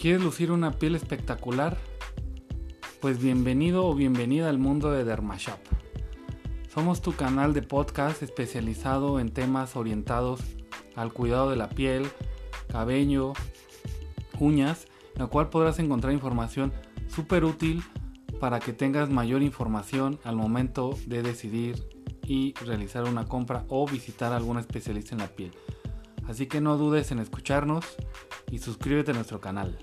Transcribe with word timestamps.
¿Quieres 0.00 0.22
lucir 0.22 0.52
una 0.52 0.72
piel 0.72 0.94
espectacular? 0.94 1.78
Pues 3.00 3.18
bienvenido 3.18 3.86
o 3.86 3.94
bienvenida 3.94 4.50
al 4.50 4.58
mundo 4.58 4.92
de 4.92 5.04
Dermashop. 5.04 5.58
Somos 6.68 7.00
tu 7.00 7.16
canal 7.16 7.54
de 7.54 7.62
podcast 7.62 8.22
especializado 8.22 9.20
en 9.20 9.30
temas 9.30 9.74
orientados 9.74 10.40
al 10.96 11.14
cuidado 11.14 11.48
de 11.48 11.56
la 11.56 11.70
piel, 11.70 12.06
cabello, 12.68 13.32
uñas, 14.38 14.86
en 15.14 15.22
la 15.22 15.28
cual 15.28 15.48
podrás 15.48 15.78
encontrar 15.78 16.12
información 16.12 16.74
súper 17.08 17.46
útil 17.46 17.82
para 18.38 18.60
que 18.60 18.74
tengas 18.74 19.08
mayor 19.08 19.42
información 19.42 20.20
al 20.24 20.36
momento 20.36 20.94
de 21.06 21.22
decidir 21.22 21.88
y 22.22 22.52
realizar 22.66 23.04
una 23.04 23.24
compra 23.24 23.64
o 23.68 23.86
visitar 23.88 24.34
a 24.34 24.36
algún 24.36 24.58
especialista 24.58 25.14
en 25.14 25.20
la 25.20 25.28
piel. 25.28 25.52
Así 26.28 26.46
que 26.46 26.60
no 26.60 26.76
dudes 26.76 27.10
en 27.12 27.18
escucharnos 27.18 27.84
y 28.50 28.58
suscríbete 28.58 29.12
a 29.12 29.14
nuestro 29.14 29.40
canal. 29.40 29.78